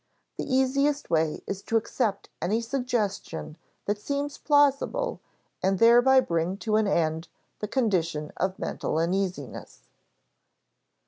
The 0.39 0.51
easiest 0.51 1.11
way 1.11 1.43
is 1.45 1.61
to 1.61 1.77
accept 1.77 2.27
any 2.41 2.59
suggestion 2.59 3.55
that 3.85 3.99
seems 3.99 4.39
plausible 4.39 5.21
and 5.61 5.77
thereby 5.77 6.21
bring 6.21 6.57
to 6.65 6.75
an 6.77 6.87
end 6.87 7.27
the 7.59 7.67
condition 7.67 8.31
of 8.35 8.57
mental 8.57 8.97
uneasiness. 8.97 9.83